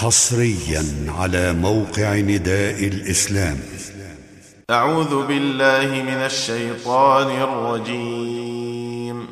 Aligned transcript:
حصريا 0.00 0.84
على 1.18 1.52
موقع 1.52 2.14
نداء 2.14 2.86
الإسلام. 2.86 3.58
أعوذ 4.70 5.26
بالله 5.26 6.02
من 6.02 6.08
الشيطان 6.08 7.42
الرجيم. 7.42 9.26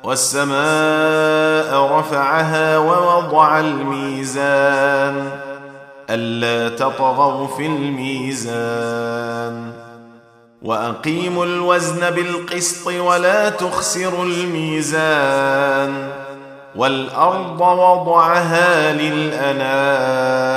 والسماء 0.05 1.99
رفعها 1.99 2.79
ووضع 2.79 3.61
الميزان 3.61 5.31
ألا 6.11 6.77
تطغوا 6.77 7.47
في 7.47 7.67
الميزان. 7.67 9.13
وأقيموا 10.63 11.45
الوزن 11.45 12.11
بالقسط 12.11 12.87
ولا 12.87 13.49
تخسروا 13.49 14.25
الميزان. 14.25 16.02
والأرض 16.77 17.61
وضعها 17.61 18.93
للأنام 18.93 20.53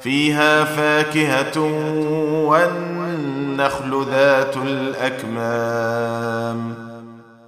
فيها 0.00 0.64
فاكهة 0.64 1.58
والنخل 2.46 4.04
ذات 4.10 4.56
الأكمام 4.56 6.10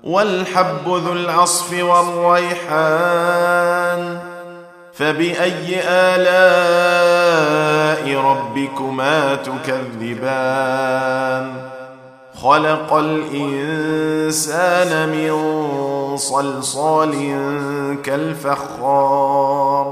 والحب 0.05 0.87
ذو 0.87 1.13
العصف 1.13 1.83
والريحان 1.83 3.33
فبأي 4.93 5.81
آلاء 5.89 7.03
ربكما 8.21 9.35
تكذبان 9.35 10.93
خلق 12.43 12.93
الإنسان 12.95 13.79
من 15.09 15.31
صلصال 16.17 17.15
كالفخار 18.05 19.87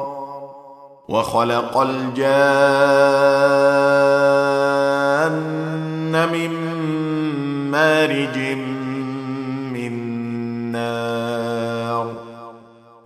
وخلق 1.09 1.79
الجان 1.79 2.31
من 6.33 6.51
مارج 7.71 8.39
من 9.73 9.93
نار 10.73 12.13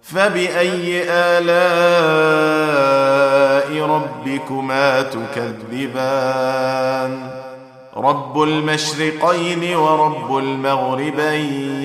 فبأي 0.02 1.02
آلاء 1.08 2.34
ربكما 3.86 5.02
تكذبان؟ 5.02 6.54
رب 7.96 8.42
المشرقين 8.42 9.76
ورب 9.76 10.36
المغربين. 10.36 11.84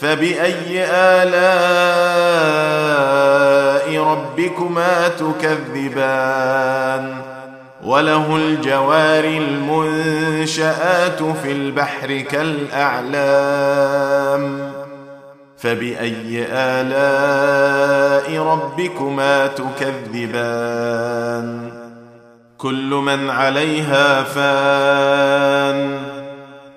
فبأي 0.00 0.84
آلاء 0.84 2.40
ربكما 4.02 5.08
تكذبان؟ 5.08 7.14
وله 7.84 8.36
الجوار 8.36 9.24
المنشآت 9.24 11.22
في 11.22 11.52
البحر 11.52 12.20
كالأعلام. 12.20 13.20
فبأي 15.58 16.46
آلاء 16.52 18.42
ربكما 18.42 19.46
تكذبان؟ 19.46 20.90
كل 22.58 22.90
من 22.90 23.30
عليها 23.30 24.22
فان 24.22 25.19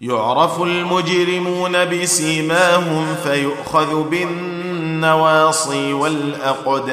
يعرف 0.00 0.62
المجرمون 0.62 1.84
بسيماهم 1.84 3.06
فيؤخذ 3.24 4.08
بالنواصي 4.08 5.92
والأقدام. 5.92 6.86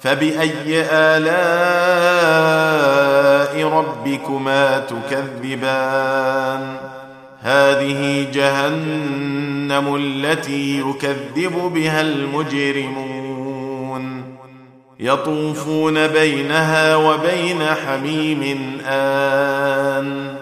فبأي 0.00 0.84
آلاء 0.92 1.32
ربكما 3.68 4.78
تكذبان؟ 4.78 6.76
هذه 7.40 8.30
جهنم 8.34 9.96
التي 9.96 10.80
يكذب 10.80 11.72
بها 11.74 12.00
المجرمون. 12.00 13.32
يطوفون 15.00 16.06
بينها 16.06 16.96
وبين 16.96 17.62
حميم 17.86 18.78
آن. 18.86 20.41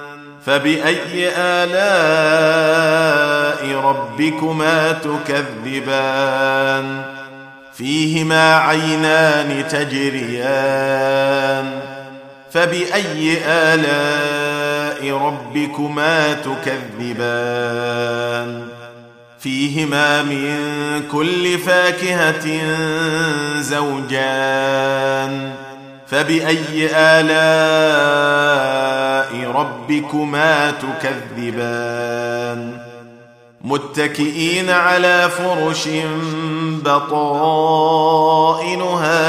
فبأي 0.45 1.29
آلاء 1.37 2.81
ربكما 3.75 4.91
تكذبان؟ 4.91 7.01
فيهما 7.73 8.55
عينان 8.55 9.67
تجريان. 9.67 11.21
فبأي 12.53 13.37
آلاء 13.45 15.17
ربكما 15.17 16.33
تكذبان؟ 16.33 18.01
فيهما 19.39 20.21
من 20.21 20.57
كل 21.11 21.59
فاكهة 21.59 22.61
زوجان. 23.59 25.53
فبأي 26.11 26.89
آلاء 26.93 27.31
ربكما 29.51 30.71
تكذبان؟ 30.71 32.77
متكئين 33.61 34.69
على 34.69 35.29
فرش 35.29 35.89
بطائنها 36.85 38.11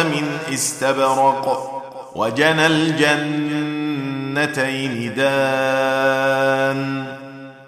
من 0.03 0.39
استبرق 0.53 1.71
وجنى 2.15 2.67
الجنه 2.67 3.63
جنتين 4.33 5.15
دان. 5.15 7.05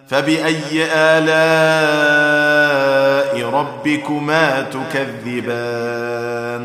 فبأي 0.09 0.87
آلاء 0.95 1.35
ربكما 3.51 4.63
تكذبان؟ 4.63 6.65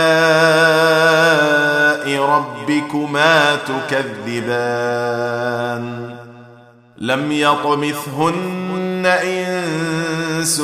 ربكما 2.21 3.55
تكذبان؟ 3.55 5.33
لم 6.97 7.31
يطمثهن 7.31 9.05
إنس 9.05 10.63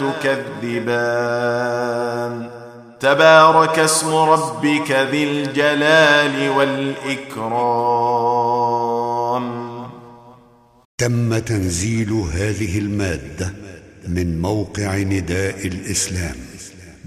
تكذبان. 0.00 1.04
تبارك 3.00 3.78
اسم 3.78 4.14
ربك 4.14 4.90
ذي 4.90 5.24
الجلال 5.24 6.50
والإكرام. 6.50 7.54
تم 10.98 11.38
تنزيل 11.38 12.12
هذه 12.12 12.78
المادة 12.78 13.52
من 14.08 14.40
موقع 14.40 14.96
نداء 14.96 15.66
الإسلام 15.66 16.36